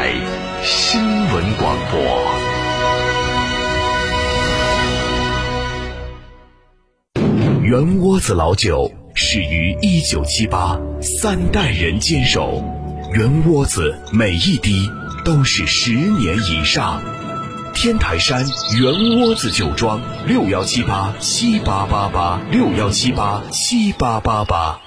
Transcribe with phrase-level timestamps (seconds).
[0.00, 0.14] 台
[0.62, 2.00] 新闻广播。
[7.64, 12.62] 圆窝子老酒始于一九七八，三代人坚守，
[13.12, 14.88] 圆窝子每一滴
[15.24, 17.02] 都是十年以上。
[17.74, 18.46] 天台山
[18.80, 24.78] 圆窝子酒庄六幺七八七八八八六幺七八七八八八，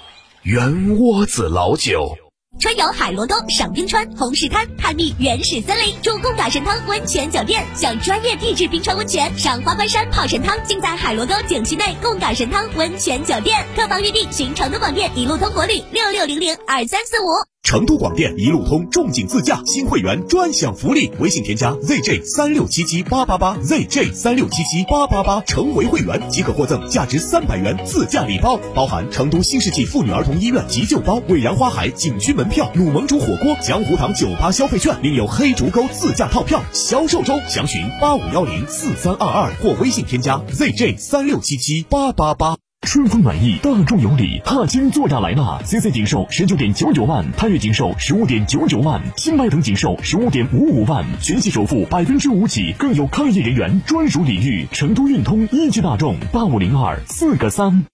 [0.44, 2.16] 圆窝子老酒。
[2.62, 13.66] 春游海螺沟、赏冰川、红石滩，探秘原始森林，住贡嘎神汤温泉酒店，享专业地质冰川温泉，赏花冠山泡神汤，尽在海螺沟景区内贡嘎神汤温泉酒店。
[13.76, 17.51] 客房预订，寻成都广电一路通国旅六六零零二三四五。
[17.72, 36.62] 成都广电一路通重景自驾新会员专享福利，微信添加 zj 三六七七八八八 zj 三六七七八八八，成为会员即可获赠价值三百元自驾礼包，包含成都新世纪妇女儿童医院急救包、伟阳花海景区门票、鲁盟煮火锅、江湖堂酒吧消费券，另有黑竹沟自驾套票。
[36.74, 42.58] 销售中，详询八五幺零四三二二或微信添加 zj 三六七七八八八。
[42.82, 54.68] 春风满意，大众有礼，踏金座驾来啦！CC 仅售十九点九九万，探岳仅售十五点九九万，新迈腾仅售十五点五五万，全系首付百分之五起，更有抗疫人员专属礼遇。
[54.72, 57.86] 成都运通一汽大众八五零二四个三。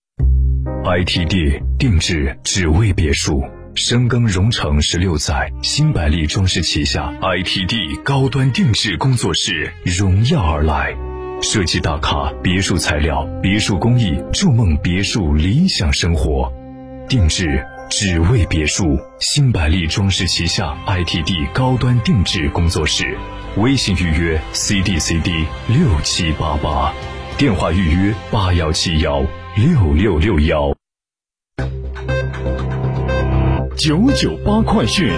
[0.86, 3.44] ITD 定制只为别墅，
[3.76, 11.07] 深耕荣城十六载，新百利装饰旗下 ITD 高端定制工作室荣耀而来。
[11.42, 16.52] 设计大咖，别墅材料，别墅工艺，筑梦别墅理想生活。
[17.08, 18.84] 定制只为别墅，
[19.20, 23.18] 新百利装饰旗下 ITD 高端定制工作室，
[23.56, 26.94] 微信预约 CDCD 六七八八，
[27.38, 29.22] 电话预约八幺七幺
[29.56, 30.74] 六六六幺。
[33.78, 35.14] 九九八快讯。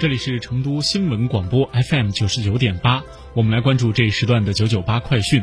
[0.00, 3.02] 这里是成都新闻广播 FM 九十九点八，
[3.34, 5.42] 我们来关注这一时段的九九八快讯。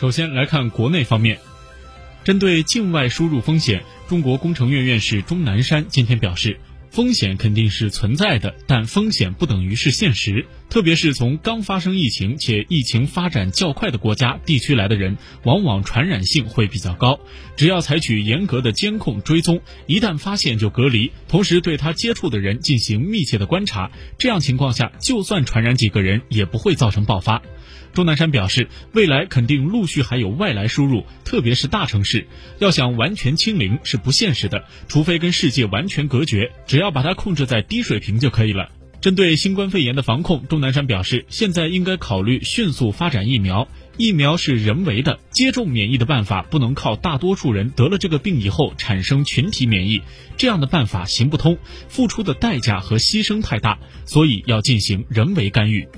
[0.00, 1.38] 首先来看国内方面，
[2.24, 6.58] 针对境外输入风险，中国工程院院士钟南山今天表示，
[6.90, 10.46] 风险肯定是存在的，但风险不等于是现实。
[10.68, 17.20] 特别是从刚发生疫情且疫情发展较快的国家地区来的人，往往传染性会比较高。
[17.56, 27.42] 只要采取严格的监控追踪，一旦发现就隔离，同时对他接触的人进行密切的观察，这样情况下，就算传染几个人，也不会造成爆发。
[27.92, 32.26] 钟南山表示，未来肯定陆续还有外来输入，特别是大城市，
[32.58, 38.70] 要想完全清零是不现实的，除非跟世界完全隔绝，只要把它控制在低水平就可以了。
[39.00, 43.66] 针对新冠肺炎的防控，钟南山表示，现在应该考虑迅速发展疫苗。
[43.96, 50.02] 疫苗是人为的，接种免疫的办法不能靠大多数人得了这个病以后产生群体免疫，
[50.36, 51.58] 这样的办法行不通，
[51.88, 55.88] 付出的代价和牺牲太大，所以要进行人为干预。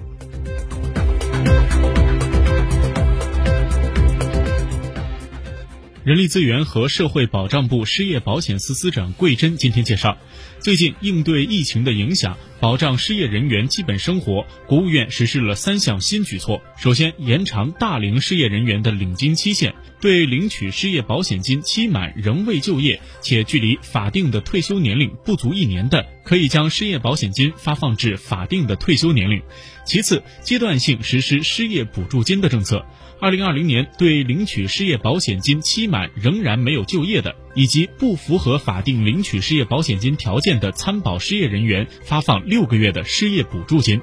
[6.05, 10.19] 人力资源和社会保障部失业保险司司长桂珍今天介绍，
[10.59, 16.61] 最近应对疫情的影响，保障失业人员基本生活，国务院实施了三项新举措。
[16.77, 29.43] 首先，延长大龄失业人员的领金期限，对领取失业保险金期满仍未就业且距离法定的退休年龄不足一年的，可以将失业保险金发放至法定的退休年龄。
[29.85, 32.87] 其次，阶段性实施失业补助金的政策。
[33.21, 44.01] 二零二零年对领取失业保险金期满仍然没有就业的，以及不符合法定领取失业保险金条件的参保失业人员，发放六个月的失业补助金。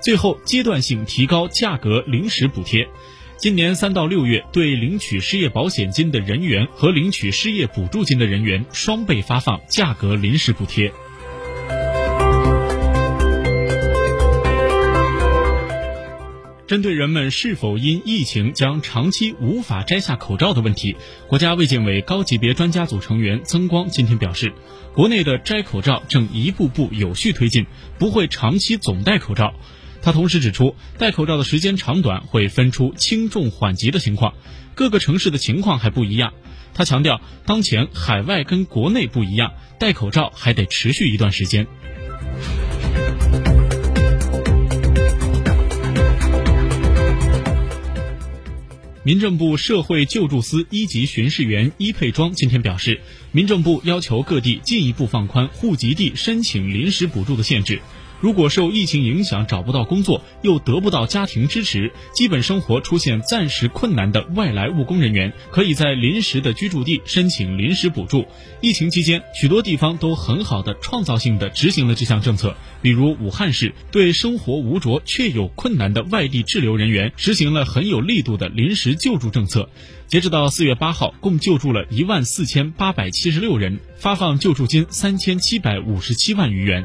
[0.00, 2.88] 最后，阶段性提高价格临时补贴。
[3.36, 10.92] 今年三到六月，对领取失业保险金的人员和领取失业补助金的人员双倍发放价格临时补贴。
[16.66, 20.96] 针对人们是否因疫情将长期无法摘下口罩的问题，
[21.28, 24.52] 国家卫健委高级别专家组成员曾光今天表示，
[24.92, 27.66] 国内的摘口罩正一步步有序推进，
[28.00, 29.54] 不会长期总戴口罩。
[30.02, 34.34] 他同时指出，戴口罩的时间长短会分出轻重缓急的情况，
[34.74, 36.32] 各个城市的情况还不一样。
[36.74, 41.68] 他强调，当前海外跟国内不一样，戴口罩还得持续一段时间。
[49.06, 53.00] 民政部社会救助司一级巡视员伊佩庄今天表示，
[53.30, 57.80] 民政部要求各地进一步放宽户籍地申请临时补助的限制。
[58.20, 68.26] 如果受疫情影响找不到工作，又得不到家庭支持，基本生活出现暂时困难的外来务工人员，可以在临时的居住地申请临时补助。
[68.60, 79.68] 疫情期间，许多地方都很好的创造性的执行了这项政策，比如武汉市对生活无着却有困难的外地滞留人员实行了很有力度的临时救助政策。
[80.06, 86.84] 截止到四月八号，共救助了一万四千八百七十六人，发放救助金三千七百五十七万余元。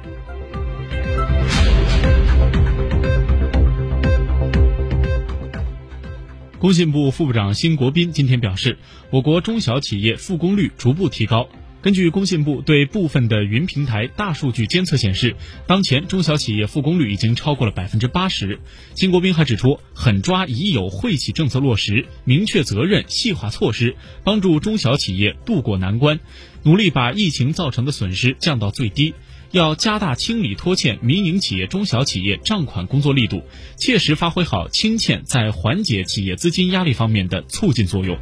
[6.62, 8.78] 工信部副部长辛国斌今天表示，
[9.10, 11.50] 我国中小企业复工率逐步提高。
[11.82, 15.36] 根据工信部对部分的云平台大数据监测显示，
[15.66, 18.60] 当前中小企业复工率已经超过了百分之八十。
[18.94, 26.20] 辛国斌还指出，狠抓已有惠企政策落实，明确责任，细化措施，帮助中小企业渡过难关，
[26.62, 29.16] 努力把疫情造成的损失降到最低。
[29.52, 33.44] 要加大清理拖欠民营企业、中小企业账款工作力度，
[33.78, 38.18] 切实发挥好清欠在缓解企业资金压力方面的促进作用。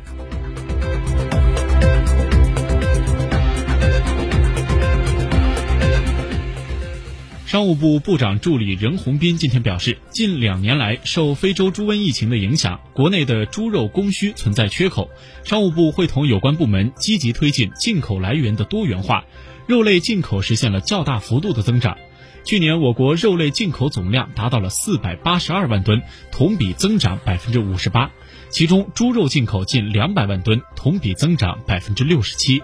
[7.50, 15.10] 商务部部长助理任洪斌今天表示，近两年来受非洲猪瘟疫情的影响，国内的猪肉供需存在缺口，
[15.44, 19.26] 商务部会同有关部门积极推进进口来源的多元化。
[19.66, 21.98] 肉类进口实现了较大幅度的增长，
[22.44, 28.12] 去年我国肉类进口总量达到了四百八十二万吨，同比增长百分之五十八，
[28.52, 32.62] 其中猪肉进口近两百万吨，同比增长百分之六十七。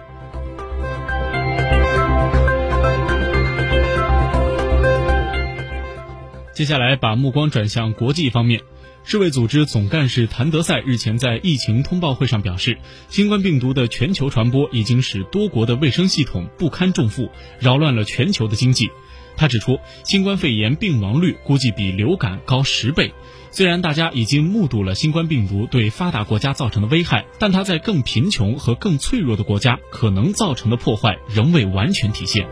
[6.56, 8.62] 接下来把目光转向国际方面。
[9.04, 12.78] 世卫组织总干事谭德赛日前在疫情通报会上表示，
[13.10, 18.90] 新冠病毒的全球传播已经使多国的卫生系统不堪重负，扰乱了全球的经济。
[19.36, 23.12] 他指出，新冠肺炎病亡率估计比流感高十倍。
[23.50, 32.48] 虽然大家已经目睹了新冠病毒对发达国家造成的危害，但它在更贫穷和更脆弱的国家可能造成的破坏仍未完全体现。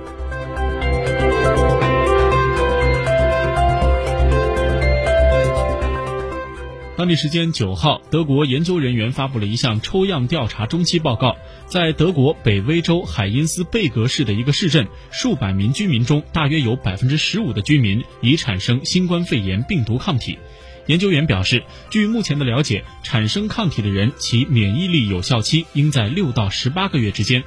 [6.97, 11.37] 当地时间九号，德国研究人员发布了一项抽样调查中期报告，
[11.67, 20.39] 在德国北威州海因斯贝格市的一个市镇，数百名居民中，大约有百分之十五的居民已产生新冠肺炎病毒抗体。
[20.87, 27.43] 研究员表示，据目前的了解，产生抗体的人其免疫力有效期应在六到十八个月之间。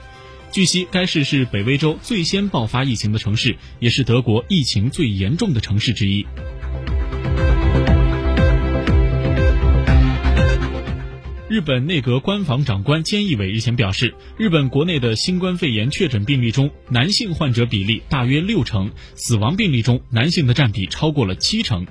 [0.52, 6.26] 据悉，该市是北威州最先爆发疫情的城市，也是德国疫情最严重的城市之一。
[11.58, 21.88] 日本内阁官房长官菅义伟日前表示，日本国内的新冠肺炎确诊病例中，男性患者比例大约六成，死亡病例中男性的占比超过了七成。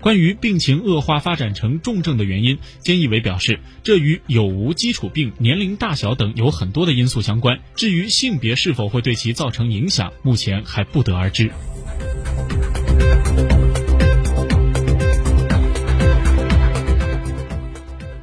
[0.00, 7.60] 关于病情恶化发展成重症的原因，菅义伟表示，这与有无基础病、年龄大小等有很多的因素相关。
[7.76, 11.50] 至于性别是否会对其造成影响，目前还不得而知。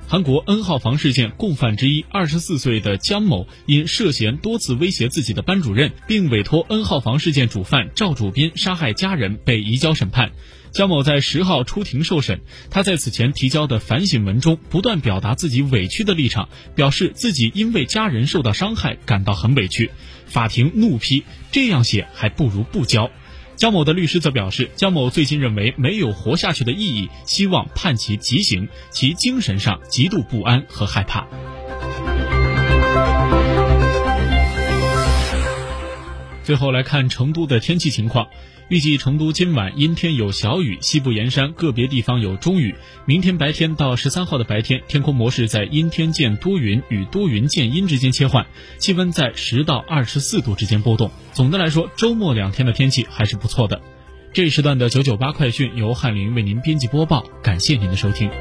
[0.10, 10.32] 韩国 N 号房事件共犯之一，二十四岁的姜某因涉嫌多次威胁自己的班主任，并委托 N 号房事件主犯赵主斌杀害家人，被移交审判。
[10.72, 19.92] 姜某在十号出庭受审，他在此前提交的反省文中不断表达自己委屈的立场，表示自己因为家人受到伤害感到很委屈。
[20.26, 23.12] 法庭怒批：这样写还不如不交。
[23.58, 31.28] 姜某的律师则表示，姜某最近认为没有活下去的意义，希望判其极刑，其精神上极度不安和害怕。
[36.48, 38.30] 最后来看成都的天气情况，
[38.70, 42.74] 预计成都今晚阴天有小雨，西部沿山个别地方有中雨。
[43.06, 51.12] 明天白天到十三号的白天，天空模式在阴天见多云与多云见阴之间切换，气温在十到二十四度之间波动。
[51.34, 53.82] 总的来说，周末两天的天气还是不错的。
[54.32, 58.32] 这一时段的九九八快讯由翰林为您编辑播报，感谢您的收听。